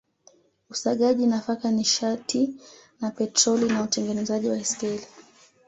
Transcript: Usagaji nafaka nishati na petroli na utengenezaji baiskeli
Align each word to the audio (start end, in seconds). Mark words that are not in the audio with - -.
Usagaji 0.69 1.27
nafaka 1.27 1.71
nishati 1.71 2.53
na 3.01 3.11
petroli 3.11 3.65
na 3.65 3.83
utengenezaji 3.83 4.47
baiskeli 4.49 5.07